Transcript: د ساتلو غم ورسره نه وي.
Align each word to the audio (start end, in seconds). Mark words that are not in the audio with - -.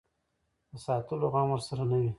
د 0.71 0.73
ساتلو 0.85 1.25
غم 1.33 1.47
ورسره 1.51 1.83
نه 1.89 1.97
وي. 2.01 2.09